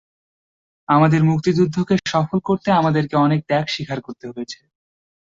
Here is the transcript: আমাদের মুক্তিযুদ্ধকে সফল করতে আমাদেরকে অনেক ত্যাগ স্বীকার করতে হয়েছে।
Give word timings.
আমাদের 0.89 1.21
মুক্তিযুদ্ধকে 1.23 1.95
সফল 2.05 2.37
করতে 2.41 2.69
আমাদেরকে 2.71 3.15
অনেক 3.17 3.39
ত্যাগ 3.49 3.65
স্বীকার 3.67 3.99
করতে 4.01 4.25
হয়েছে। 4.27 4.59